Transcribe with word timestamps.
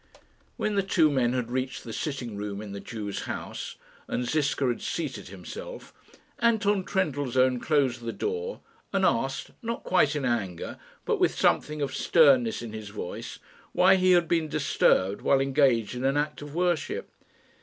When 0.57 0.73
the 0.73 0.81
two 0.81 1.11
men 1.11 1.33
had 1.33 1.51
reached 1.51 1.83
the 1.83 1.93
sitting 1.93 2.35
room 2.35 2.59
in 2.59 2.71
the 2.71 2.79
Jew's 2.79 3.25
house, 3.25 3.75
and 4.07 4.27
Ziska 4.27 4.67
had 4.67 4.81
seated 4.81 5.27
himself, 5.27 5.93
Anton 6.39 6.83
Trendellsohn 6.85 7.59
closed 7.59 8.01
the 8.01 8.11
door, 8.11 8.61
and 8.91 9.05
asked, 9.05 9.51
not 9.61 9.83
quite 9.83 10.15
in 10.15 10.25
anger, 10.25 10.79
but 11.05 11.19
with 11.19 11.35
something 11.37 11.83
of 11.83 11.93
sternness 11.93 12.63
in 12.63 12.73
his 12.73 12.89
voice, 12.89 13.37
why 13.73 13.93
he 13.95 14.13
had 14.13 14.27
been 14.27 14.47
disturbed 14.47 15.21
while 15.21 15.39
engaged 15.39 15.93
in 15.93 16.03
an 16.03 16.17
act 16.17 16.41
of 16.41 16.55
worship. 16.55 17.11